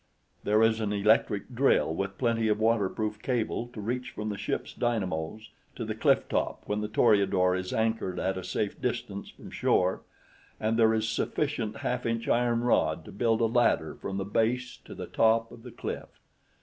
There 0.43 0.63
is 0.63 0.79
an 0.79 0.91
electric 0.91 1.53
drill 1.53 1.93
with 1.93 2.17
plenty 2.17 2.47
of 2.47 2.57
waterproof 2.59 3.21
cable 3.21 3.67
to 3.67 3.79
reach 3.79 4.09
from 4.09 4.29
the 4.29 4.37
ship's 4.39 4.73
dynamos 4.73 5.51
to 5.75 5.85
the 5.85 5.93
cliff 5.93 6.27
top 6.27 6.63
when 6.65 6.81
the 6.81 6.87
Toreador 6.87 7.55
is 7.55 7.71
anchored 7.71 8.17
at 8.17 8.35
a 8.35 8.43
safe 8.43 8.81
distance 8.81 9.29
from 9.29 9.51
shore, 9.51 10.01
and 10.59 10.75
there 10.75 10.95
is 10.95 11.07
sufficient 11.07 11.77
half 11.85 12.07
inch 12.07 12.27
iron 12.27 12.61
rod 12.61 13.05
to 13.05 13.11
build 13.11 13.41
a 13.41 13.45
ladder 13.45 13.93
from 13.93 14.17
the 14.17 14.25
base 14.25 14.75
to 14.85 14.95
the 14.95 15.05
top 15.05 15.51
of 15.51 15.61
the 15.61 15.69
cliff. 15.71 16.09